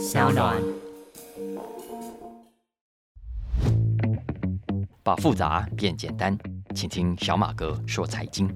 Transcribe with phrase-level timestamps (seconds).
[0.00, 0.56] 小暖。
[5.02, 6.36] 把复杂变简单，
[6.74, 8.48] 请听小马哥说财经。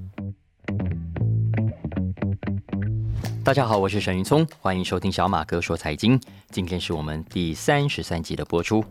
[3.45, 6.19] 大家好，我是沈云聪，欢迎收听小马哥说财经。
[6.49, 8.83] 今天是我们第三十三集的播出。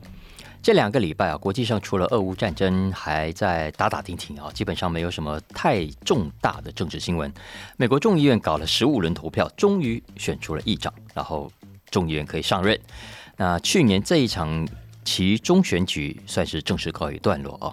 [0.62, 7.34] 这两个礼拜啊，国际上除了俄乌战争还在打打停停啊，基本上没有什么太重大的政治新闻。
[7.78, 11.52] 美国众议院搞了十五轮投票，终于选出了议长，然后
[11.94, 12.78] 众议员可以上任。
[13.38, 14.68] 那去年这一场。
[15.06, 17.68] 其中选举算是正式告一段落啊。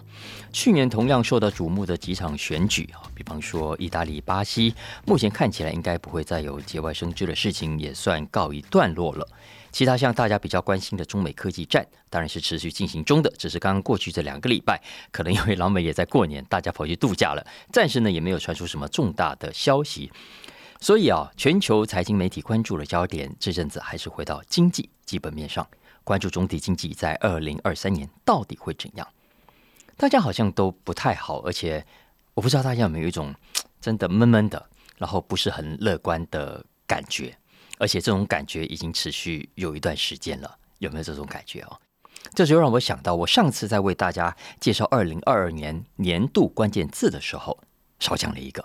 [0.53, 4.75] 去年同样受到瞩目的几场选举啊，比方说意大利、巴西，
[5.07, 9.25] 目前看起来应该不会再有节外生枝的事情，也算告一段落了。
[9.71, 20.11] 其他像大家比较关心的中美科技战，当然是持续进行中的，只是刚刚过去这两个礼拜，可能因为老美也在过年，大家跑去度假了，暂时呢也没有传出什么重大的消息。
[20.83, 25.67] 所以啊，全球财经媒体关注的焦点，这阵子还是回到经济基本面上。
[26.05, 29.07] 关注总体经济在二零二三年到底会怎样？
[29.99, 31.85] 大家好像都不太好，而且
[32.33, 33.35] 我不知道大家有没有一种
[33.79, 37.37] 真的闷闷的，然后不是很乐观的感觉，
[37.79, 41.79] 而且这种感觉已经持续有一段时间了，有没有这种感觉哦？
[42.35, 47.59] 这就让我想到，我上次在为大家介绍二零二二年年度关键字的时候，
[47.99, 48.65] 少讲了一个，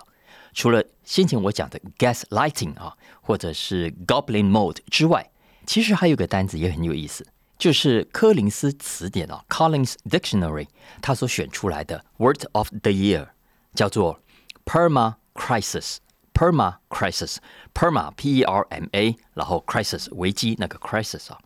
[0.56, 5.30] 除了先前我讲的 gaslighting 啊，或者是 goblin mode 之外。
[5.66, 7.26] 其实还有个单子也很有意思，
[7.58, 10.68] 就是柯林斯词典啊，Collins Dictionary，
[11.02, 13.28] 他所选出来的 Word of the Year
[13.74, 14.20] 叫做
[14.64, 21.40] Perma Crisis，Perma Crisis，Perma P E R M A，然后 Crisis 危机那个 Crisis 啊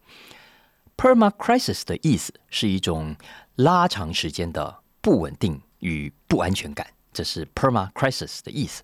[0.96, 3.16] ，Perma Crisis 的意思是一种
[3.56, 8.82] 拉长时间的不稳定与不安全感，这是 Perma Crisis 的意思。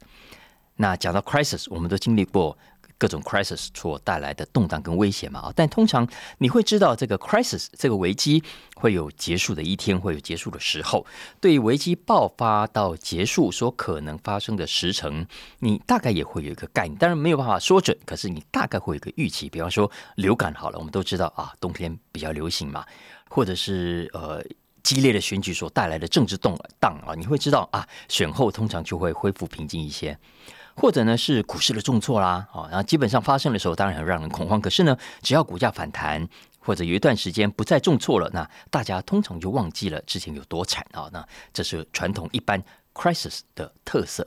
[0.76, 2.56] 那讲到 Crisis，我们都经历过。
[2.98, 8.42] 各种 crisis 所带来的动荡跟威胁嘛啊，但通常你会知道这个 crisis 这个危机
[8.74, 11.04] 会有结束的一天，会有结束的时候。
[11.38, 15.26] 对于危机爆发到结束所可能发生的时程，
[15.58, 19.50] 你大概也会有一个概念，当然没有办法说准，可是你大概会有一个预期。
[19.50, 22.82] 比方说流感好了，我们都知道啊，冬天比较流行嘛，
[23.28, 24.42] 或者是呃
[24.86, 30.16] 激烈的选举所带来的政治动荡啊，你会知道啊，选后通常就会恢复平静一些。
[30.76, 34.60] 或者呢是股市的重挫啦，啊，然后基本上发生的时候，当然很让人恐慌。
[34.60, 36.28] 可是呢，只要股价反弹，
[36.60, 41.10] 或者有一段时间不再重挫了，那大家通常就忘记了之前有多惨啊。
[41.12, 42.62] 那这是传统一般
[42.94, 44.24] crisis 的特色。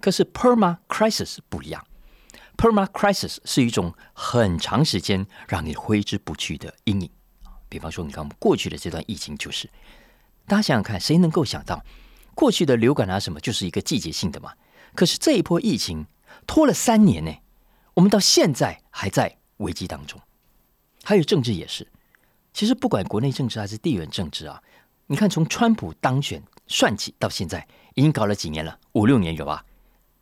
[0.00, 1.82] 可是 perma crisis 不一样
[2.58, 7.08] ，perma crisis 是一种很长时间让你挥之不去的阴影
[7.68, 9.68] 比方说，你看我们过去的这段疫情，就是
[10.46, 11.84] 大家想想看，谁能够想到
[12.34, 14.52] 过去的流感啊什么，就是一个季节性的嘛？
[14.94, 16.06] 可是这一波疫情
[16.46, 17.32] 拖了三年呢，
[17.94, 20.20] 我们到现在还在危机当中。
[21.02, 21.86] 还有政治也是，
[22.52, 24.62] 其实不管国内政治还是地缘政治啊，
[25.06, 29.64] 你看从川普当选算起到现在，已经搞了几年了，五六年有吧？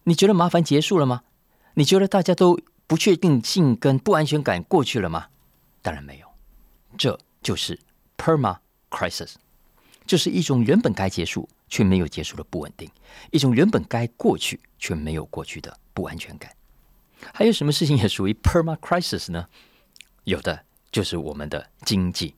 [0.05, 1.23] 你觉得麻烦结束了吗？
[1.75, 5.29] 你觉得大家都不确定性跟不安全感过去了吗？
[5.81, 6.27] 当然没有，
[6.99, 7.79] 这就是
[8.17, 8.59] perma
[8.91, 9.35] crisis，
[10.07, 11.49] 就是一种原本该结束。
[11.73, 12.87] 却没有结束的不稳定，
[13.31, 16.55] 一种原本该过去却没有过去的不安全感。
[17.33, 19.47] 还有什么事情也属于 perma crisis 呢？
[20.25, 22.35] 有的就是我们的经济，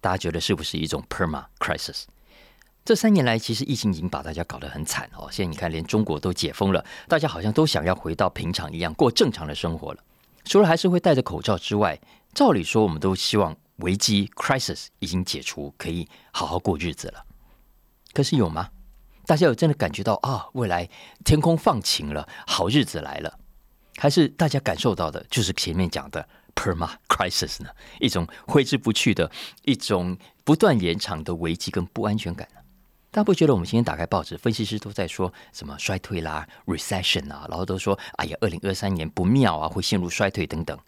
[0.00, 2.04] 大家觉得是不是一种 perma crisis？
[2.84, 5.28] 这三年来，其实疫情已经把大家搞得很惨哦。
[5.28, 10.04] 现在你看，连中国都解封了，大家好像都想要回到平常一样过正常的生活了。
[10.44, 11.98] 除了还是会戴着口罩之外，
[12.32, 17.24] 照理说，我们都希望危机 crisis 已经解除，可以好好过日子了。
[18.12, 18.70] 可是有吗？
[19.26, 20.88] 大家有真的感觉到啊，未来
[21.24, 23.38] 天空放晴了，好日子来了？
[23.98, 27.70] 还是大家感受到的就是前面讲的 perma crisis 呢？
[28.00, 29.30] 一种挥之不去的
[29.64, 32.60] 一种不断延长的危机跟不安全感呢？
[33.10, 40.78] 大家不觉得我们今天打开报纸，分析师都在说什么衰退啦、recession 啊，然后都说哎呀，二零二三年不妙啊，会陷入衰退等等，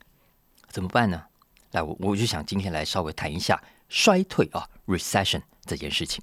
[0.68, 1.24] 怎么办呢？
[1.72, 6.22] 来，我我就想今天来稍微谈一下衰退啊，recession 这件事情。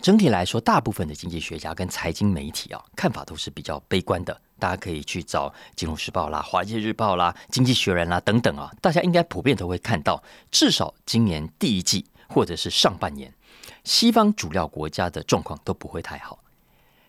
[0.00, 4.38] 整体来说，大部分的经济学家跟财经媒体啊，看法都是比较悲观的。
[4.58, 13.32] 大家可以去找《金融时报》啦、《华尔街日报》啦、《经济学人》啦等等啊，大家应该普遍都会看到，至少今年第一季或者是上半年，
[13.82, 16.36] 西方主要国家的状况都不会太好。《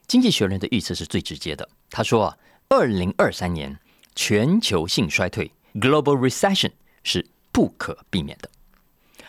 [0.07, 2.37] 经济学人》的预测是最直接的，他说啊，
[2.69, 3.77] 二零二三年
[4.15, 6.71] 全球性衰退 （global recession）
[7.03, 7.25] 是
[7.55, 8.51] 不可避免的。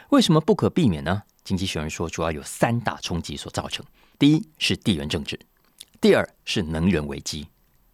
[0.09, 1.23] 为什么不可避免呢？
[1.45, 3.87] 经济学人说，主要有三大冲击所造成：
[4.19, 5.39] 第一是地缘政治，
[6.01, 7.47] 第二是能源危机，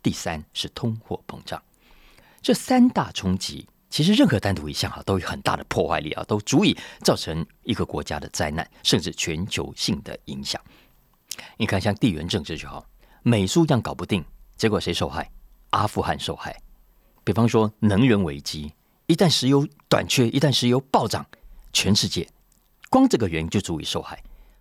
[0.02, 1.62] 第三是通货膨胀。
[2.40, 10.58] 这三大冲击其实任何单独一项啊，都有很大的破坏力啊，都足以造成一个国家的灾难，甚至全球性的影响。
[11.58, 12.86] 你看，像地缘政治就好，
[13.22, 14.24] 美苏这样搞不定，
[14.56, 15.30] 结果谁受害？
[15.70, 16.58] 阿富汗受害。
[17.22, 18.72] 比方说能源危机，
[19.12, 21.26] 一旦石油短缺，一旦石油暴涨，
[21.70, 22.26] 全世界
[22.88, 24.18] 光这个原因就足以受害。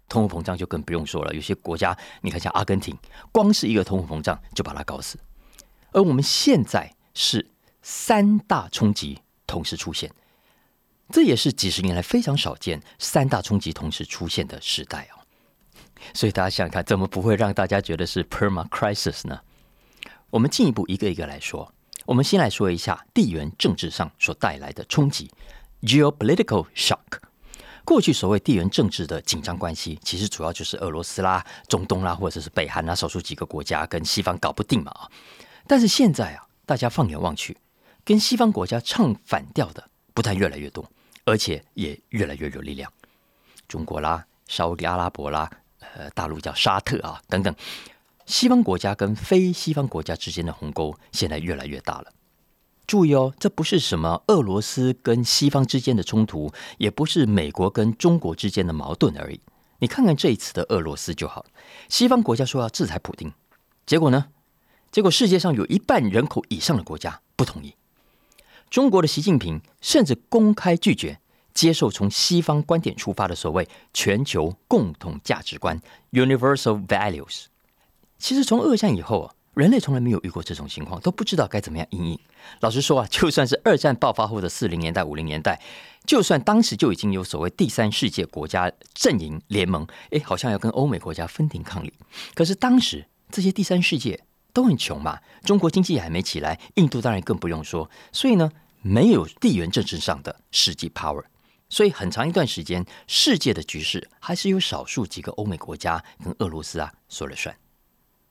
[0.09, 2.94] 通货膨胀就更不用说了，有些国家你看像阿根廷，
[3.31, 5.18] 光是一个通货膨胀就把它搞死。
[5.94, 7.48] 而我们现在是
[7.81, 10.12] 三大冲击同时出现，
[11.12, 15.24] 这也是几十年来非常少见三大冲击同时出现的时代哦。
[16.13, 19.39] 所以大家想想看，怎么不会让大家觉得是 perma crisis 呢？
[20.30, 21.74] 我们进一步一个一个来说，
[22.06, 25.30] 我们先来说一下地缘政治上所带来的冲击
[25.83, 27.19] geopolitical shock。
[27.83, 35.09] 过去所谓地缘政治的紧张关系，其实主要就是俄罗斯啦、中东啦，或者是北韩啊，少数几个国家跟西方搞不定嘛啊。
[35.68, 37.57] 但是现在啊，大家放眼望去，
[38.06, 39.83] 跟西方国家唱反调的
[40.13, 40.89] 不但越来越多，
[41.25, 42.92] 而且也越来越有力量。
[43.68, 45.50] 中国啦、沙特阿拉伯啦、
[45.80, 47.54] 呃，大陆叫沙特啊等等，
[48.31, 52.13] 西方国家跟非西方国家之间的鸿沟现在越来越大了。
[52.88, 59.42] 注意哦，这不是什么俄罗斯跟西方之间的冲突，也不是美国跟中国之间的矛盾而已。
[59.80, 61.45] 你看看这一次的俄罗斯就好，
[61.89, 63.33] 西方国家说要制裁普京，
[63.86, 64.28] 结果呢？
[64.94, 67.75] 结果世界上有一半人口以上的国家不同意。
[68.69, 71.19] 中国的习近平甚至公开拒绝
[71.54, 75.81] 接受从西方观点出发的所谓全球共同价值观
[76.13, 77.50] （Universal Values）。
[78.21, 79.33] 其实从二战以后啊。
[79.53, 82.18] 人类从来没有遇过这种情况，都不知道该怎么样应应。
[82.62, 85.59] 老实说啊，就算是二战爆发后的四零年代、五零年代，
[86.06, 91.94] 就算当时就已经有所谓第三世界国家阵营联盟，哎，好像要跟欧美国家分庭抗礼。
[92.33, 94.18] 可是当时这些第三世界
[94.53, 97.91] 都很穷嘛，中国经济还没起来，印度当然更不用说。
[98.13, 98.50] 所以呢，
[98.81, 101.25] 没有地缘政治上的世纪 power，
[101.68, 107.53] 所以很长一段时间，世界的局势还是由少数几个欧美国家跟俄罗斯啊说了算。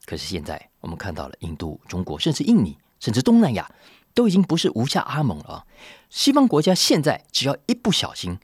[0.04, 3.70] 可是现在，我们看到了印度、中国，甚至印尼，甚至东南亚，
[4.14, 5.66] 都已经不是无下阿蒙了。
[6.08, 8.38] 西方国家现在只要一不小心，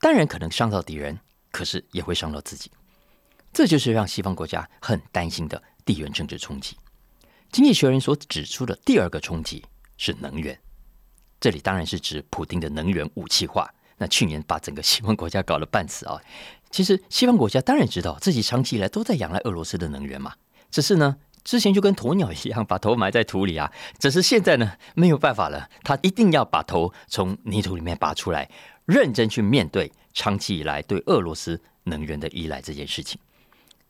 [0.00, 1.18] 当然可能伤到敌人，
[1.50, 2.70] 可是也会伤到自己。
[3.52, 6.76] 这就是让西方国家很担心的地缘政治冲击。
[7.52, 9.64] 经济学人所指出的第二个冲击
[9.96, 10.58] 是能源，
[11.38, 13.72] 这里当然是指普丁的能源武器化。
[13.96, 16.20] 那去年把整个西方国家搞了半死啊！
[16.70, 20.34] 其实西方国家当然知道自己长期以来都在仰赖俄罗斯的能源嘛。
[20.74, 23.70] 只是呢，之前就跟鸵鸟一样，把头埋在土里啊。
[24.00, 28.50] 只是现在呢，没有办法了，他一定要把头从泥土里面拔出来，
[28.84, 33.20] 认真去面对长期以来对俄罗斯能源的依赖这件事情。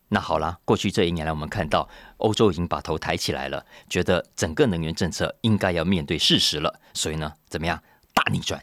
[0.09, 1.89] 那好了，过去这一年来，我们看到
[2.19, 7.83] 欧洲已经把头抬起来了，觉得整个能源政策应该要面对事实了，所以呢，怎么样
[8.13, 8.63] 大逆转？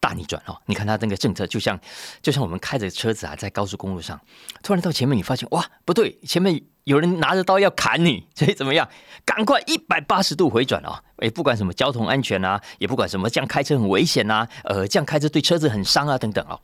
[0.00, 0.60] 大逆转哦！
[0.66, 1.78] 你看他那个政策，就像
[2.22, 4.20] 就像我们开着车子啊，在高速公路上，
[4.62, 8.88] 突然到前面，你发现哇，不对，前面有人拿着刀要砍你， 所以怎么样？
[9.24, 11.02] 赶快一百八十度回转哦！
[11.20, 16.60] 也不管什么交通安全啊，也不管什么这样开车很危险呐，呃，这样开车对车子很伤啊，等等哦，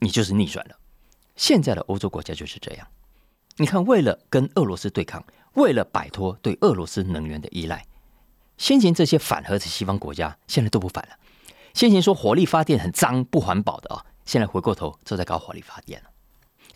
[0.00, 0.76] 你就是逆转了。
[1.36, 2.86] 现在的欧洲国家就是这样。
[3.56, 7.86] 你看，为了跟俄罗斯对抗，为了摆脱对俄罗斯能源的依赖，
[8.58, 11.16] 先前这些反核的西方国家现在都不反了。
[11.74, 16.10] 先前说火力发电很脏不环保的啊，现在回过头就在搞火力发电了。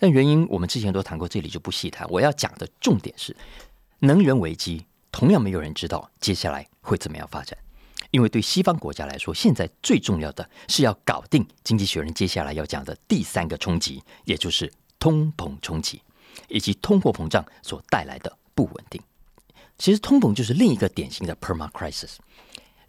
[0.01, 2.07] 但原因我们之前都谈过，这里就不细谈。
[2.11, 3.35] 我要讲的重点是，
[4.01, 7.57] 能源危机同样没有人知道接下来会怎么样发展。
[8.11, 16.03] 因为对西方国家来说，现在最重要的是要搞定经济学人接下来要讲的第三个冲击，也就是通膨冲击
[16.49, 19.01] 以及通货膨胀所带来的不稳定。
[19.79, 22.17] 其实通膨就是另一个典型的 perma crisis。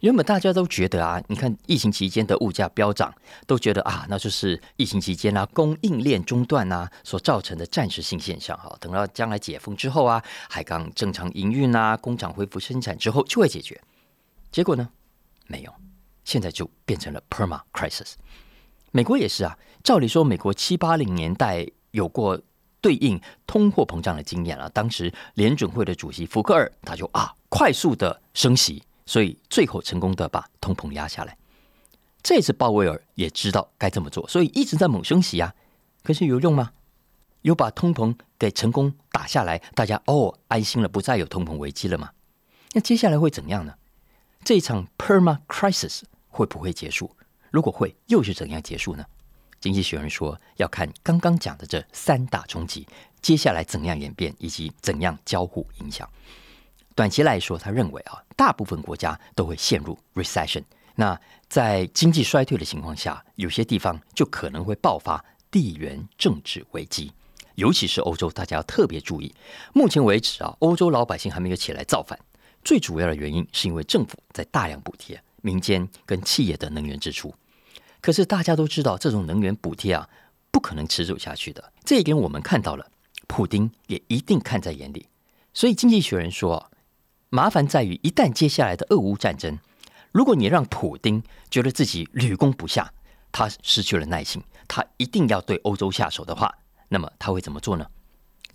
[0.00, 3.14] 原本大家都觉得啊，你看疫情期间的物价飙涨，
[3.46, 8.74] 都觉得啊，那就是疫情期间啊供应链中断啊所造成的暂时性现象哈。
[8.80, 13.78] 等到将来解封之后啊，海港正常营运啊，工厂恢复生产之后就会解决。
[14.50, 14.88] 结果呢，
[15.46, 15.72] 没有，
[16.24, 18.14] 现在就变成了 perma crisis。
[18.92, 22.40] 美国也是啊，照理说美国七八零年代有过
[22.80, 28.82] 对应通货膨胀的经验了，当时联准会的主席福克尔他就啊快速的升息。
[29.10, 31.36] 所以最后成功的把通膨压下来。
[32.22, 35.52] 这次鲍威尔也知道该这么做，所以一直在猛升息啊。
[36.04, 36.70] 可是有用吗？
[37.42, 42.12] 有把通膨给成功打下来，大家哦安心了，不再有通膨危机了吗？
[42.70, 43.74] 那接下来会怎样呢？
[44.44, 47.10] 这一场 perma crisis 会不会结束？
[47.50, 49.04] 如果会，又是怎样结束呢？
[49.58, 52.86] 经济学人说要看刚刚讲的这三大冲击，
[53.20, 56.08] 接下来怎样演变，以及怎样交互影响。
[56.94, 60.62] 短期来说，他认为啊，大部分国家都会陷入 recession，
[60.96, 61.18] 那
[61.48, 67.12] 在经济衰退的情况下，有些地方就可能会爆发地缘政治危机，
[67.54, 69.34] 尤其是欧洲，大家要特别注意。
[69.72, 72.18] 目前为止啊，欧洲老百姓还没有起来造反，
[72.62, 77.34] 最主要的原因是因为政府在大量补贴民间跟企业的能源支出。
[78.00, 80.08] 可是大家都知道，这种能源补贴啊，
[80.50, 81.72] 不可能持久下去的。
[81.84, 82.90] 这一点我们看到了，
[83.26, 85.06] 普丁也一定看在眼里。
[85.52, 86.70] 所以，经济学人说，
[87.30, 89.56] 麻烦在于一旦接下来的俄乌战争。
[90.10, 92.92] 如果你让普丁觉得自己屡攻不下，
[93.30, 96.52] 他失去了耐心，他一定要对欧洲下手的话，
[96.88, 97.86] 那么他会怎么做呢？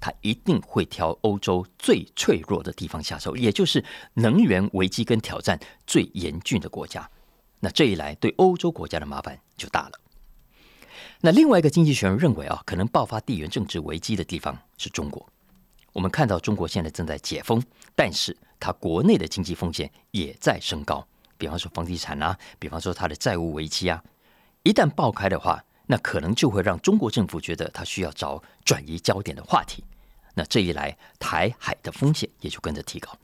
[0.02, 3.84] 他一定会挑欧洲最脆弱的地方下手，也就是
[4.16, 7.10] 能源危机跟挑战最严峻的国家。
[7.62, 9.94] 那这一来，对欧洲国家的麻烦就大了。
[11.22, 15.26] 那另外一个经济学人认为啊，可能爆发地缘政治危机的地方是中国。
[15.94, 17.64] 我们看到中国现在正在解封，
[17.96, 21.06] 但是它国内的经济风险也在升高。
[21.38, 24.04] 比方说房地产啊，比方说它的债务危机啊，
[24.64, 29.84] 一旦爆开的话，那可能就会让中国政府觉得它需要找转移焦点的话题。
[30.34, 33.16] 那这一来，台海的风险也就跟着提高。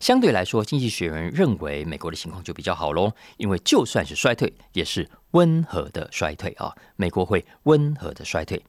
[0.00, 8.64] 相对来说，经济学人认为美国的情况就比较好喽，因为就算是衰退，也是温和的衰退啊，美国会温和的衰退。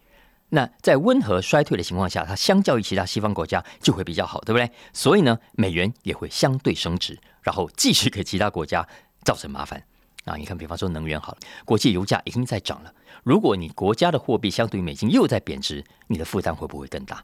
[0.54, 4.70] 那在温和衰退的情况下，它相较于其他西方国家就会比较好，对不对？
[4.92, 7.18] 所以呢，美元也会相对升值。
[7.42, 8.88] 然后继续给其他国家
[9.24, 9.82] 造成麻烦
[10.26, 10.36] 啊！
[10.36, 12.94] 你看，比方说能源好了，国际油价已经在涨了。
[13.24, 17.24] 如果你国家的货币相对于美金又在贬值，你的负担会不会更大？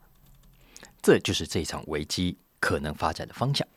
[1.01, 3.67] 这就是这场危机可能发展的方向。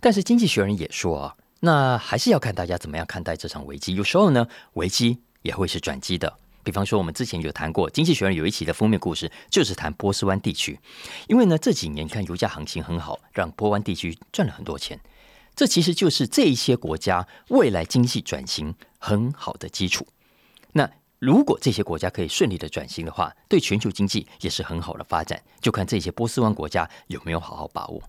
[0.00, 3.94] 但是经济学人也说啊，那还是要看大家怎么样看待这场危机。
[3.94, 6.38] 有时候呢，危机也会是转机的。
[6.62, 10.78] 比方说，我们之前有谈过，经济学人有一期的封面故事就是谈波斯湾地区，
[11.28, 15.00] 因为呢这几年看油价行情很好，让波湾地区赚了很多钱。
[15.54, 20.06] 这其实就是这一些国家未来经济转型很好的基础。
[20.72, 25.42] 那如果这些国家可以顺利的转型的话，对全球经济也是很好的发展。
[25.60, 28.02] 就看这些波斯湾国家有没有好好把握。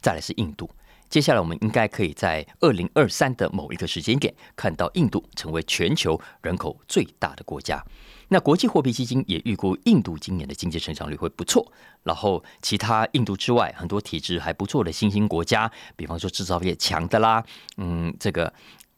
[0.00, 0.70] 再来是印度。
[1.08, 7.82] 接下来，我们应该可以在二零二三的某一个时间点看到印度成为全球人口最大的国家。
[8.30, 11.72] 那国际货币基金也预估印度今年的经济成长率会不错。
[12.02, 17.42] 然后，其他印度之外很多体制还不错的新兴国家，比方说制造业强的啦，
[17.78, 18.52] 嗯，这个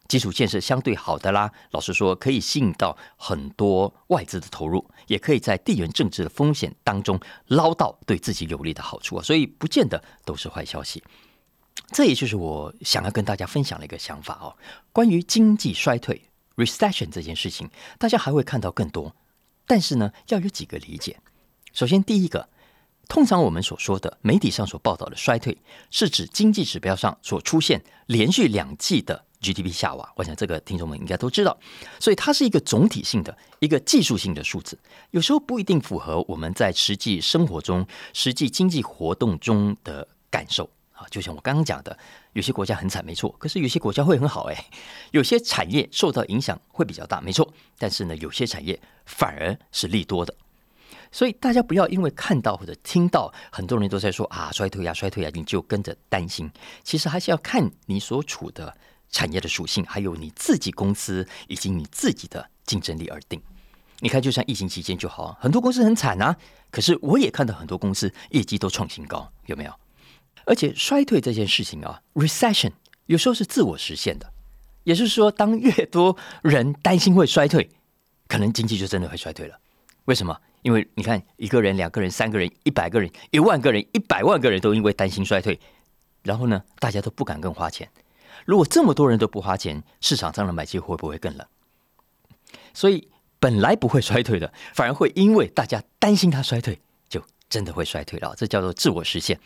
[0.08, 9.22] 基础建设相对好的啦，老实说可以吸引到很多外资的投入，也可以在地缘政治的风险当中捞到对自己有利的好处啊。
[9.22, 11.00] 所以，不见得都是坏消息。
[11.88, 14.56] 这也就是我想要跟大家分享的一个想法哦。
[14.92, 16.22] 关于经济衰退
[16.56, 17.68] （recession） 这件事情，
[17.98, 19.14] 大家还会看到更多。
[19.66, 21.18] 但是呢，要有几个理解。
[21.72, 22.48] 首先，第一个，
[23.08, 25.58] 通常我们所说的媒体上所报道的衰退，
[25.90, 30.12] 是指经济指标上所出现连续两季的 GDP 下滑。
[30.16, 31.56] 我想这个听众们应该都知道。
[31.98, 34.78] 所以它是一个总体性的一个技术性的数字，
[35.10, 40.68] 有时候不一定符合我们在实际生活中、实际经济活动中的感受。
[41.00, 41.96] 啊，就像我刚刚讲的，
[42.34, 43.34] 有些国家很惨，没错。
[43.38, 44.64] 可是有些国家会很好，哎，
[45.12, 47.50] 有些产业受到影响会比较大，没错。
[47.78, 50.34] 但是呢，有些产业反而是利多的。
[51.10, 56.50] 所以大家不要因为看到或者听到很多人都在说啊衰退呀衰退呀，你就跟着担心。
[56.84, 58.76] 其实还是要看你所处的
[59.08, 63.40] 产业的属性，还有你自己公司以及你自己的竞争力而定。
[64.00, 66.36] 你看，就像疫情期间就好，很多公司很惨啊，
[66.70, 69.72] 可是我也看到很多公司业绩都创新高，有没有？
[70.46, 72.72] 而且衰退这件事情啊，recession
[73.06, 74.32] 有时候是自我实现的，
[74.84, 77.68] 也就是说，当越多人担心会衰退，
[78.28, 79.58] 可能经济就真的会衰退了。
[80.06, 80.36] 为什么？
[80.62, 85.58] 因为你看，一个人、两个人、三个人、一百个人、一万个人、一百万个人都因为担心衰退，
[86.22, 87.88] 然后呢，大家都不敢更花钱。
[88.44, 91.46] 如果这么多人都不花钱，市场上的买气会不会更冷？
[92.74, 96.78] 所以本来不会衰退的，反而会因为大家担心它衰退，
[97.08, 98.34] 就真的会衰退了。
[98.36, 99.40] 这叫做自我实现。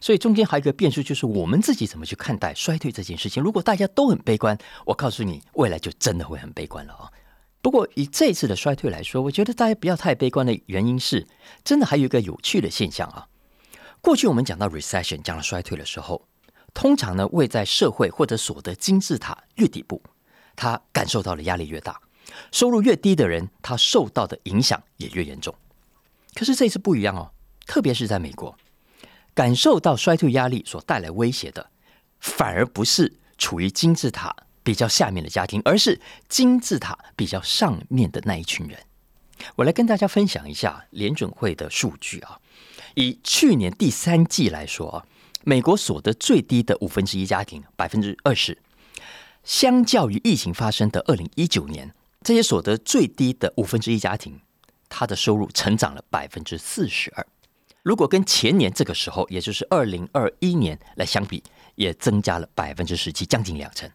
[0.00, 3.42] 所以中间还有一个变数，就是我们自己怎么去看待衰退这件事情。
[3.42, 7.12] 如果大家都很悲观，我告诉你，未来就真的会很悲观了啊。
[7.62, 11.26] 不过以这次的衰退来说，我觉得大家不要太悲观的原因是，
[11.64, 13.26] 真的还有一个有趣的现象啊。
[14.00, 16.28] 过去我们讲到 recession，讲到衰退的时候，
[16.72, 20.00] 通常呢位在社会或者所得金字塔越底部，
[20.54, 22.00] 他感受到的压力越大，
[22.52, 25.52] 收入越低的人，他受到的影响也越严重。
[26.34, 27.32] 可是这次不一样哦，
[27.66, 28.56] 特别是在美国。
[29.36, 31.70] 感受到衰退压力所带来威胁的，
[32.20, 38.80] 反而不是处于金字塔比较下面的家庭，而是金字塔比较上面的那一群人。
[39.56, 42.40] 我来跟大家分享一下联准会的数据啊。
[42.94, 45.04] 以去年第三季来说啊，
[45.44, 48.56] 美国所得最低的五分之一家庭，百分之二十，
[49.44, 54.40] 相较于疫情发生的二零一九年，这些所得最低的五分之一家庭，
[54.88, 57.26] 他的收入成长了百分之四十二。
[57.86, 61.40] 如果跟前年这个时候，也就是二零二一年来相比，
[61.76, 63.88] 也增加了百分之十七，将近两成。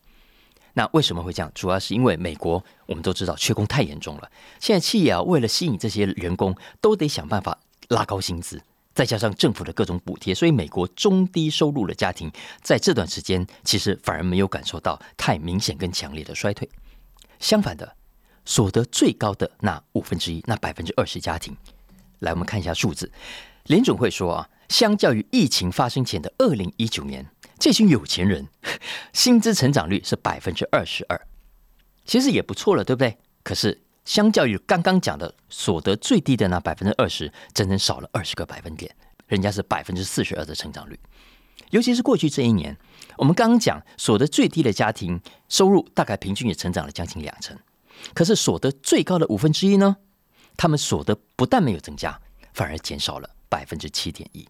[0.75, 1.51] 那为什么会这样？
[1.53, 4.31] 主要是因为美国，我们都知道缺工太严重了。
[4.61, 8.63] 现在企业啊，为了吸引这些员工，都得想办法拉高薪资，
[8.95, 12.31] 再加上政府的各种补贴，所以美国中低收入的家庭
[12.61, 16.69] 在这段时间其实反而没有感受到太明显跟强烈的衰退。
[17.39, 17.93] 相反的，
[18.45, 21.53] 所得最高的那五分之一，那百分之二十家庭，
[22.19, 23.11] 来我们看一下数字。
[23.65, 27.25] 联总会说啊，相较于疫情发生前的二零一九年，
[27.59, 28.47] 这群有钱人
[29.13, 31.27] 薪资成长率是百分之二十二，
[32.05, 33.17] 其实也不错了，对不对？
[33.43, 38.93] 可是相较于刚刚讲的所得最低的那百分之二十，整整少了二十个百分点，
[39.27, 40.99] 人家是百分之四十二的成长率。
[41.69, 42.75] 尤其是过去这一年，
[43.17, 47.57] 我们刚刚讲所得最低的家庭收入大概平均也成长了将近两成，
[48.13, 49.97] 可是所得最高的五分之一呢，
[50.57, 52.19] 他们所得不但没有增加，
[52.53, 53.29] 反而减少了。
[53.51, 54.47] 百分之七点一，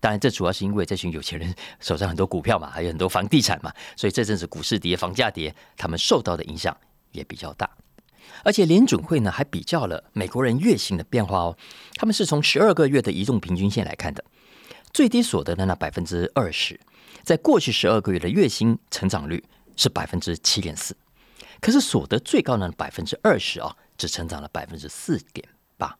[0.00, 6.76] 当然，这主要是因为这群有钱人手上很多股票嘛， 还有很多房地产嘛，所以这阵子股市跌、房价跌，他们受到的影响
[7.12, 7.70] 也比较大。
[8.42, 11.56] 而且联准会呢还比较了美国人月薪的变化哦，
[11.94, 14.24] 他们是从十二个月的移动平均线来看的，
[14.92, 16.80] 最低所得的那百分之二十，
[17.22, 19.44] 在过去十二个月的月薪成长率
[19.76, 20.96] 是百分之七点四，
[21.60, 25.96] 可是所得最高呢百分之二十啊，只成长了百分之四点八。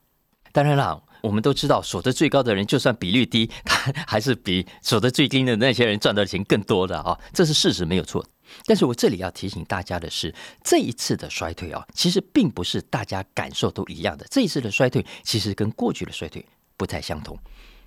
[0.51, 1.05] 当然了。
[1.23, 8.25] 我们都知道，所得最高的人，就算比率低，他 还是比所得最低的那些人赚到的钱更多的啊，这是事实，没有错。
[8.67, 10.35] 但是我这里要提醒大家的是，
[10.65, 14.27] 这一次的衰退啊，其实并不是大家感受都一样的。
[14.29, 16.45] 这一次的衰退，其实跟过去的衰退
[16.77, 17.39] 不太相同。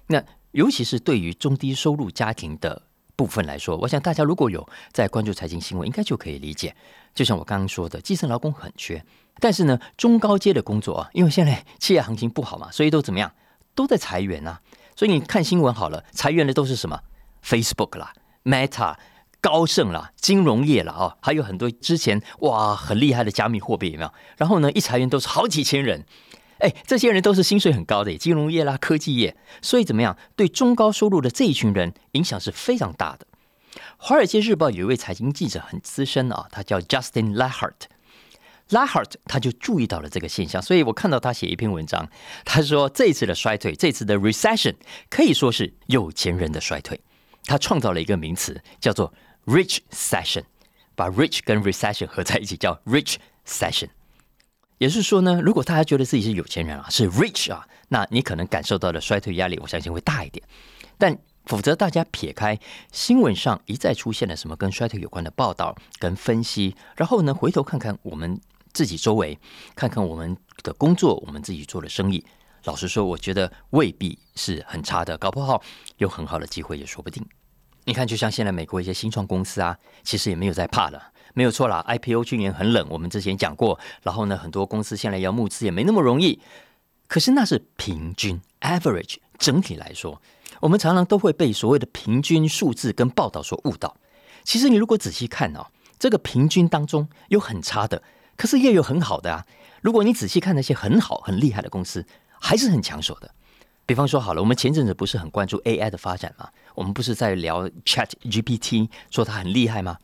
[0.08, 2.82] 那尤其是对于中低收入家庭的
[3.16, 6.76] 部分来说，我想大家如果有在关注财经新闻，应该就可以理解。
[7.14, 9.04] 就像我刚刚说的，基层劳工很缺。
[9.40, 13.32] 但是呢，中高阶的工作啊，因为现在企业行情不好嘛，所以都怎么样，
[13.76, 14.62] 都在裁员啊。
[14.96, 17.00] 所以你看新闻好了，裁员的都是什么
[17.44, 18.96] ？Facebook 啦、Meta、
[19.42, 24.14] 高盛啦、金融业啦啊，还有很多之前哇很厉害的加密货币有没有？
[24.38, 26.06] 然后呢，一裁员都是好几千人。
[26.64, 33.28] 哎，这些人都是薪水很高的，金融业啦、科技业，所以怎么样，对中高收入的这一群人影响是非常大的。
[33.98, 42.10] 华尔街日报有一位财经记者很资深啊，他叫 Justin Lahart，Lahart 他就注意到了这个现象，所以我看到他写一篇文章，
[42.46, 44.76] 他说这次的衰退，这次的 recession
[45.10, 46.98] 可以说是有钱人的衰退。
[47.46, 49.14] 他创造了一个名词叫做
[49.48, 50.44] rich session，
[50.96, 53.90] 把 rich 跟 recession 合在一起叫 rich session。
[54.84, 60.46] 也是说呢，如果大家觉得自己是有钱人啊，是 rich 啊，那你可能感受到的衰退压力，我相信会大一点。
[60.98, 62.60] 但否则，大家撇开
[62.92, 68.38] 新闻上一再出现了什么跟衰退有关的报道跟分析，然后呢，回头看看我们。
[68.74, 69.38] 自己周围
[69.76, 72.26] 看看我们的工作，我们自己做的生意。
[72.64, 75.62] 老实说，我觉得未必是很差的，搞不好
[75.98, 77.24] 有很好的机会也说不定。
[77.86, 81.86] 你看，就像现在美国一些新创公司啊，其实也没有在怕了，没有错啦。
[81.88, 83.80] IPO 去年很冷，我们之前讲过。
[84.02, 86.40] 然后呢，很多公司现在要募资也没那么容易。
[87.08, 90.22] 可是那是平均 （average），整体来说，
[90.62, 93.98] 我们常常都会被所谓的平均数字跟报道所误导。
[94.44, 95.68] 其实你如果仔细看哦，
[96.00, 98.02] 这个平均当中有很差的。
[98.36, 99.46] 可是也有很好的啊！
[99.82, 102.04] 如果你仔细看那些很好、很厉害的公司，
[102.40, 103.30] 还是很抢手的。
[103.86, 106.50] 比方说，好了，我们前阵子不是很关注 AI 的发展吗？
[106.74, 110.00] 我们不是在聊 Chat GPT，说它很厉害吗？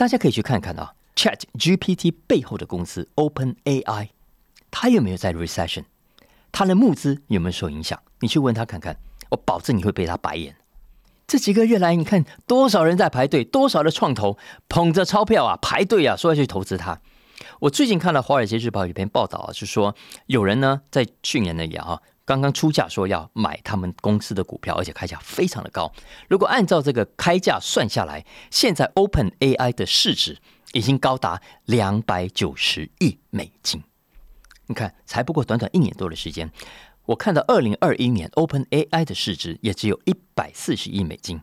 [0.00, 4.08] 大家可以去看看啊，Chat GPT 背后的公司 Open AI，
[4.70, 5.84] 它有没有在 Recession？
[6.50, 8.00] 它的募资有没有受影响？
[8.20, 8.96] 你去问他看看，
[9.28, 10.56] 我保证你会被他白眼。
[11.26, 14.38] 这几个月来，你看多少人在排队，多少的创投
[14.70, 16.98] 捧着钞票啊排队啊，说要去投资它。
[17.58, 19.94] 我最近看了《华尔街日报》一篇报道啊，是说
[20.28, 25.92] 有人呢在去年的也哈刚刚出价说要买他们公司的股票，而且开价非常的高。
[26.28, 30.38] 如果按照这个开价算下来，现在 Open AI 的市值
[30.72, 33.82] 已经高达两百九十亿美金。
[34.66, 36.48] 你看，才不过短短一年多的时间，
[37.06, 41.40] 我看到二零二一年 Open AI 的市值也只有一百四十亿美金。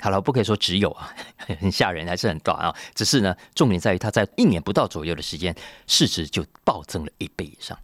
[0.00, 1.14] 好了，不可以说只有啊，
[1.60, 2.74] 很吓人，还是很短啊。
[2.92, 5.54] 只是呢，重点在于它在一年不到左右的时间，
[5.86, 7.78] 市值就暴增了一倍以上。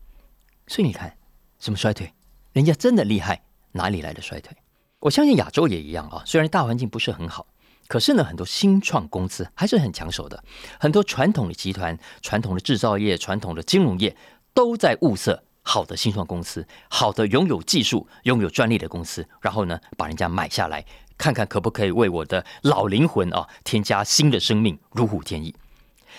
[0.67, 1.17] 所以你看，
[1.61, 2.13] 什么衰退？
[2.53, 4.57] 人家真的厉害，哪里来的衰退？
[4.99, 6.23] 我相信亚洲也一样啊。
[6.27, 7.47] 虽然大环境不是很好，
[7.87, 10.43] 可是呢，很多新创公司还是很抢手的。
[10.79, 14.17] 很多传统的集团、传统的制造业、传统的金融业
[14.53, 20.85] 都在物色好的新创公司，好的拥有技术、拥有专利的公司，然后呢，把人家买下来。
[21.17, 25.55] 看看可不可以为我的老灵魂啊添加新的生命，如虎添翼。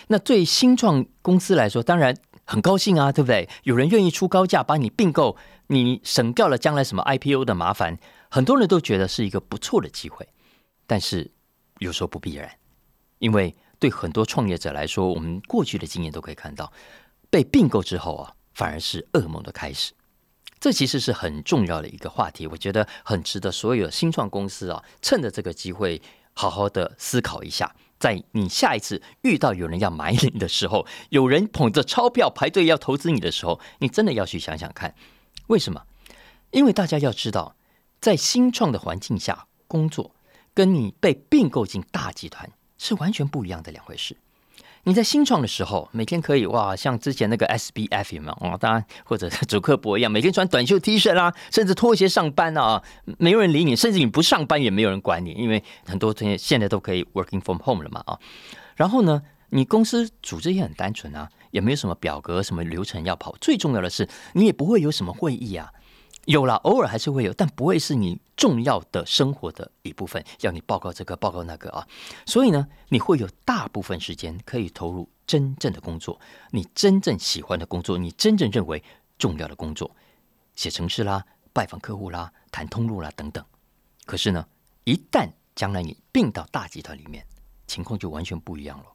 [0.07, 2.15] 那对新创公司来说，当然
[2.51, 3.47] 很高兴啊，对不对？
[3.63, 5.37] 有人愿意出高价把你并购，
[5.67, 7.97] 你省掉了将来什么 IPO 的麻烦，
[8.29, 10.27] 很多人都觉得是一个不错的机会。
[10.85, 11.31] 但是
[11.79, 12.51] 有时候不必然，
[13.19, 16.73] 因为对很多创业者来说，我们过去的经验都可以看到，
[17.29, 19.93] 被并购之后啊，反而是噩梦的开始。
[20.59, 26.01] 这其实是很重要的一个话题，我觉得很值得所有新创公司啊，趁着这个机会
[26.33, 34.95] 好好的思考一下，在你下一次遇到有人要买你的时候，有人捧着钞票排队要投资你的时候，你真的要去想想看，
[35.47, 35.83] 为什么？
[36.49, 37.55] 因为大家要知道，
[37.99, 40.15] 在新创的环境下工作，
[40.55, 44.17] 跟你被并购进大集团是完全不一样的两回事。
[44.83, 48.57] 你在新创的时候，每天可以哇，像之前那个 S B F 有没有哦？
[48.59, 52.81] 当然，或者主客博一样，每天穿短袖 T 恤啦，甚至拖鞋上班啊，
[53.19, 58.17] 没有人理你，甚至你不上班也没有人管你，因为很多这些现在都可以 working from home 了嘛啊。
[58.75, 65.71] 然后呢，你公司组织也很单纯啊，也没有什么表格、什么流程要跑，最重要的是你也不会有什么会议啊。
[66.25, 71.87] 有了，偶尔还是会有，但不会是你重要的生活的一部分，要你报告这个报告那个啊。
[72.25, 76.19] 所以呢，你会有大部分时间可以投入真正的工作，
[76.51, 78.83] 你真正喜欢的工作，你真正认为
[79.17, 79.89] 重要的工作，
[80.55, 83.43] 写程式啦、拜访客户啦、谈通路啦等等。
[84.05, 84.45] 可是呢，
[84.83, 87.25] 一旦将来你并到大集团里面，
[87.65, 88.85] 情况就完全不一样了。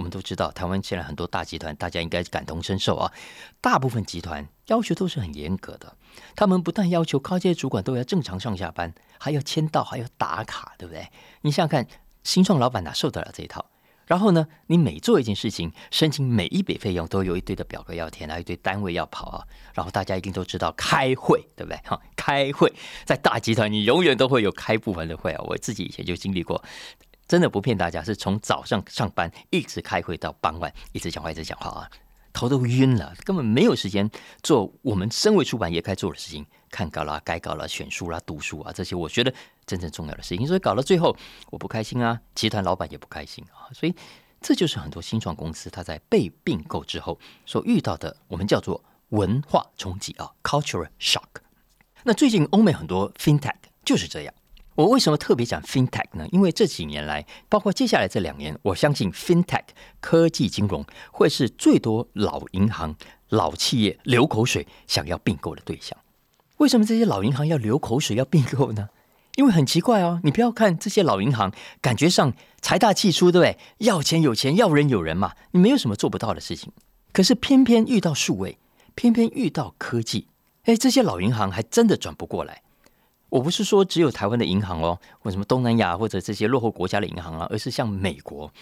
[0.00, 3.12] 我们都知道，台湾现在很多大集团，大家应该感同身受啊。
[3.60, 5.94] 大部分集团要求都是很严格的，
[6.34, 11.06] 他们不但要求高阶主管都要正常上下班，还要签到，还要打卡，对不对？
[11.42, 11.86] 你想想看，
[12.24, 13.66] 新创老板哪受得了这一套？
[14.06, 19.44] 然后呢，你每做一件事情，申请每一笔费用都有一堆的表格要填，还一堆单位要跑啊。
[19.74, 21.78] 然后大家一定都知道开会，对不对？
[21.84, 22.72] 哈，开会
[23.04, 25.44] 在大集团，你永远都会有开部门的会啊。
[25.46, 26.64] 我自己以前就经历过。
[27.30, 31.90] 真的不骗大家，是从早上上班一直开会到傍晚，一直讲话一直讲话啊，
[32.32, 34.10] 头都晕了，根本没有时间
[34.42, 39.32] 做我们身为出版业该做的事情，看稿啦、改稿啦、选书啦、读书啊这些，我觉得
[39.64, 40.44] 真正重要的事情。
[40.44, 41.16] 所以搞到最后，
[41.50, 43.94] 我不开心啊，集团老板也不开心啊，所以
[44.40, 47.16] 这就是很多新创公司它在被并购之后
[47.46, 51.22] 所遇到的，我们叫做文化冲击啊，cultural shock。
[52.02, 54.34] 那最近欧美很多 fintech 就是这样。
[54.76, 56.26] 我为什么特别讲 FinTech 呢？
[56.32, 59.64] 因为这几年来，包括接下来这两年，我相信 FinTech
[60.00, 62.94] 科技金融会是最多老银行、
[63.28, 65.98] 老企业流口水想要并购的对象。
[66.58, 68.88] 为什么这些老银行要流口水要并购呢？
[69.36, 73.58] 因为很奇怪哦，你不要看这些老银行，感觉上财大气粗，对不对？
[73.78, 76.72] 要钱有钱，要人有人嘛，你没有什么做不到的事情。
[77.12, 78.58] 可是偏偏遇到数位，
[78.94, 80.26] 偏偏遇到科技，
[80.64, 82.62] 哎，这些老银行还真的转不过来。
[83.30, 88.52] 我不是说只有台湾的银行哦，或什么东南亚或者这些落后国家的银行啊，而是像美国、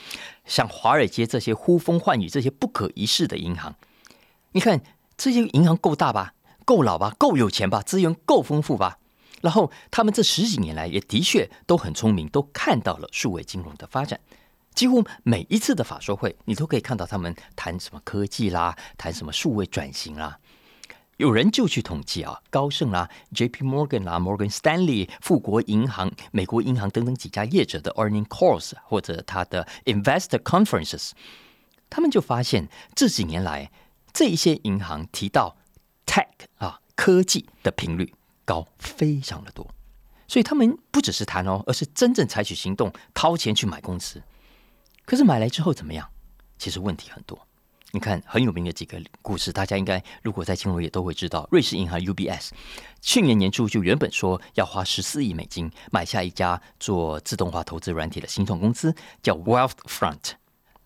[0.44, 3.74] 像华尔街这些呼风唤雨、这些不可一世的银行。
[4.52, 4.81] 你看
[5.16, 8.98] 这些银行够大吧，够老吧，够有钱吧，资源够丰富吧。
[9.40, 14.20] 然后他们这十几年来也的确都很聪明，都看到了数位金融的发展。
[14.74, 20.38] 几乎每一次的法说会，你都可以看到他们谈什么科技啦，谈什么数位转型啦。
[21.18, 23.64] 有人就去统计啊，高盛啦、J.P.
[23.64, 31.11] Morgan 啦、Morgan Stanley、富国银行、美国银行等等几家业者的 earning calls 或者他的 investor conferences，
[31.90, 33.72] 他们就发现这几年来
[34.12, 35.57] 这一些银行提到
[36.07, 36.28] tech
[36.59, 39.68] 啊科技的频率高非常的多，
[40.28, 44.22] 所以他们不只是谈哦，而是真正采取行动，掏钱去买公司。
[45.04, 46.09] 可是买来之后怎么样？
[46.59, 47.47] 其实问题很多。
[47.90, 51.48] 你看很有名的几个故事，大家应该如果在金融业都会知道。
[51.51, 52.51] 瑞士银行 UBS
[53.01, 60.33] 去年年初就原本说要花十四亿美金买下一家做自动化投资软体的新创公司，叫 Wealthfront。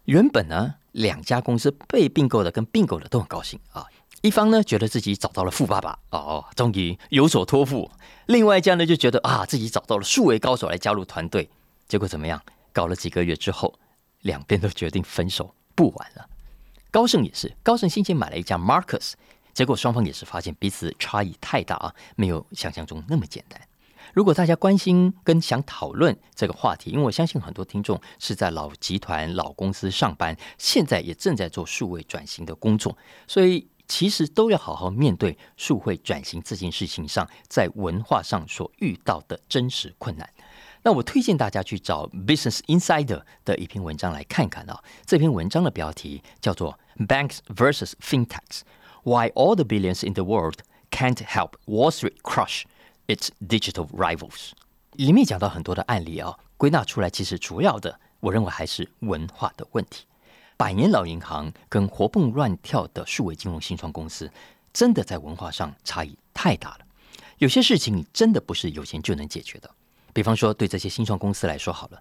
[0.05, 3.85] 原本呢，两家公司被并购的跟并购的都很高兴啊。
[4.21, 7.91] 一方呢觉得自己找到了富爸爸哦，终于有所托付；
[8.27, 11.51] 另外一家呢就觉得啊自己找到了数位高手来加入团队。
[11.89, 12.41] 结果怎么样？
[12.73, 13.75] 搞了几个月之后，
[14.21, 16.29] 两边都决定分手，不玩了。
[16.93, 19.15] 高盛也是，高盛先前买了一家 Marcus，
[19.55, 23.59] 结果双方也是发现彼此差异太大啊，没有想象中那么简单。
[24.13, 32.95] 如果大家关心跟想讨论这个话题，因为我相信很多听众是在老集团、老公司上班，现在也正在做数位转型的工作，
[33.27, 40.29] 所以其实都要好好面对数位转型这件事情上，在文化上所遇到的真实困难。
[40.85, 44.83] 那我推荐大家去找 Business Insider 的一篇文章来看看啊。
[45.07, 48.63] 这篇文章的标题叫做 "Banks vs FinTechs:
[49.05, 50.59] Why All the Billions in the World
[50.91, 52.65] Can't Help Wall Street Crush
[53.07, 54.53] Its Digital Rivals"。
[54.93, 60.07] 里面讲到很多的案例啊，归纳出来，其实主要的，我认为还是文化的问题。
[60.57, 64.31] 百年老银行跟活蹦乱跳的数位金融新创公司，
[64.73, 66.79] 真的在文化上差异太大了。
[67.39, 69.69] 有些事情你真的不是有钱就能解决的。
[70.13, 72.01] 比方说，对这些新创公司来说，好了，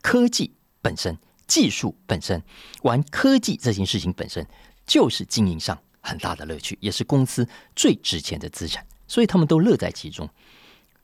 [0.00, 1.16] 科技本身、
[1.46, 2.42] 技术本身、
[2.82, 4.46] 玩科技这件事情本身，
[4.86, 10.28] 就是经营上很大的乐趣，也是公司最值钱的资产，所以他们都乐在其中。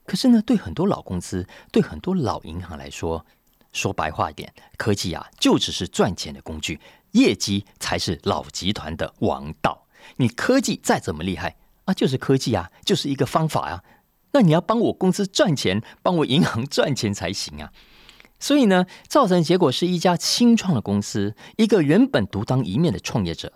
[0.05, 3.25] 可是呢，对很多老公司、对很多老银行来说，
[3.73, 6.81] 说白话一点，科技啊，就只是赚钱的工具，
[7.13, 9.87] 业绩才是老集团的王道。
[10.17, 13.85] 你科技再怎么厉害啊，就是科技啊，就是一个方法啊。
[14.33, 17.73] 那你要帮我公司赚钱，帮我银行赚钱才行啊。
[18.41, 23.53] 所以呢，造成结果是一家新创的公司，一个原本独当一面的创业者，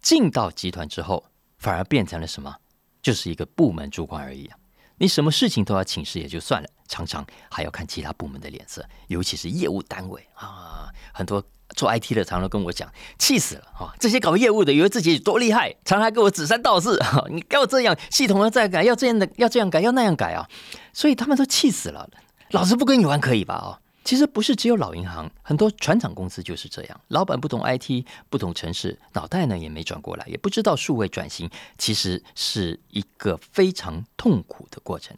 [0.00, 1.24] 进到集团之后，
[1.58, 2.56] 反而变成了什么？
[3.00, 4.56] 就是一个部门主管而已啊。
[4.98, 10.88] 你什么事情都要请示也就算了，常常还要看其他部门的脸色，尤其是业务单位啊。
[11.12, 11.42] 很多
[11.74, 12.88] 做 IT 的常常跟我讲，
[13.18, 13.92] 气死了啊！
[13.98, 20.48] 这些搞业务的以为自己多厉害，常常还给我指三道四啊，你给我这样，系统要再改，要这样的，要这样改，要那样改啊！
[20.92, 22.08] 所以他们都气死了。
[22.50, 23.54] 老子不跟你玩可以吧？
[23.56, 23.81] 哦。
[24.04, 27.00] 其实不是只有老银行，很多船厂公司就是这样。
[27.08, 35.16] 老板不懂 IT，不懂城市，脑袋呢也没转过来，也不知道数位转型其实是一个非常痛苦的过程。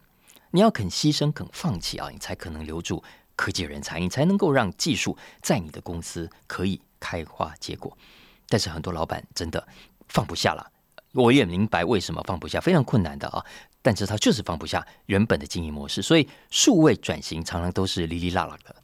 [0.51, 3.03] 你要肯牺牲、肯放弃啊，你才可能留住
[3.35, 7.97] 科技人才，你才能够让技术在你的公司可以开花结果。
[8.47, 9.67] 但是很多老板真的
[10.07, 10.71] 放不下了，
[11.11, 13.43] 我也明白为什么放不下，非常困难的啊。
[13.85, 18.75] 但是他就是放不下原本的经营模式，所以数位转型常常都是哩哩啦啦的。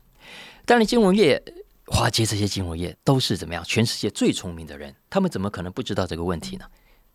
[0.63, 1.41] 当然，金融业、
[1.87, 3.63] 华街这些金融业都是怎么样？
[3.63, 6.65] 全世界最聪明的人，他们怎么可能不知道这个问题呢？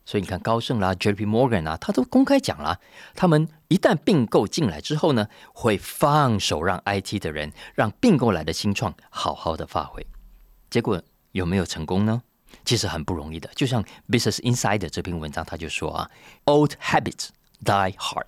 [0.03, 2.77] 所以你看，高盛啦、J P Morgan 啊，他都公开讲了，
[3.15, 10.05] 他们一旦并购进来之后呢，会放手让 IT 的人，让并购来的新创好好的发挥。
[10.69, 12.21] 结果有没有成功呢？
[12.65, 13.49] 其实很不容易的。
[13.55, 16.11] 就像 Business Insider 这篇文章，他就说啊
[16.43, 17.29] ，Old habits。
[17.65, 18.25] Die hard，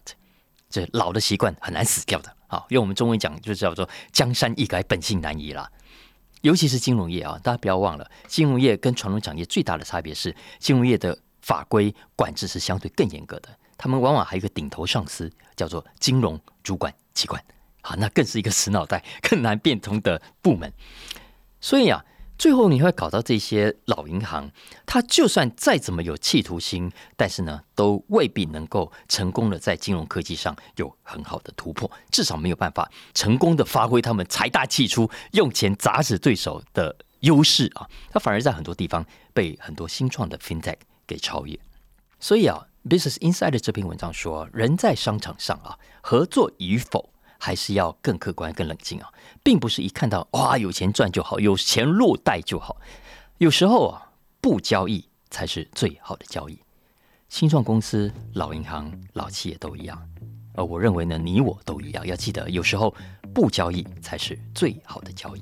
[0.69, 2.65] 这老的习惯很难死掉的啊！
[2.69, 5.71] 用我们中文讲，就叫做“江山易改，本性难移”啦。
[6.41, 13.49] 尤其是金融业啊，大家不要忘了，金融业跟传统产业最大的差别是，金融业的法规管制是相对更严格的。
[13.77, 17.41] 他们往往还有一个顶头上司，叫做金融主管机关
[17.81, 20.73] 好，那更是一个死脑袋、更难变通的部门。
[21.61, 22.03] 所以啊。
[22.39, 24.49] 最后你会搞到这些老银行，
[24.85, 37.85] 他就算再怎么有企图心，但是呢，都未必能够成功的在金融科技上有很好的突破，至少没有办法成功的发挥他们财大气粗、用钱砸死对手的优势啊！
[38.09, 41.59] 他反而在很多地方被很多新创的 FinTech 给超越。
[42.21, 47.09] 所以啊，《Business Insider》这篇文章说，人在商场上啊，合作与否。
[47.39, 49.09] 还是要更客观、更冷静啊，
[49.41, 52.77] 并不是一看到哇有钱赚就好，有钱落袋就好。
[53.39, 56.59] 有时候啊，不交易才是最好的交易。
[57.29, 60.09] 新创公司、老银行、老企业都一样，
[60.59, 62.05] 而我认为呢，你我都一样。
[62.05, 62.93] 要记得，有时候
[63.33, 65.41] 不交易才是最好的交易。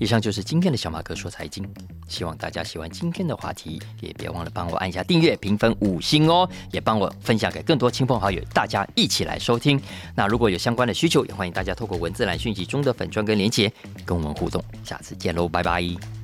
[0.00, 1.64] 以上就是今天的小马哥说财经，
[2.08, 9.80] 希望大家喜欢今天的话题，也别忘了帮我按下订阅、评分五星哦，也帮我分享给更多亲朋好友，大家一起来收听。
[10.16, 13.72] 那如果有相关的需求，也欢迎大家透过文字栏讯息中的粉砖跟连结
[14.04, 14.60] 跟我们互动。
[14.82, 16.21] 下次见喽，拜拜。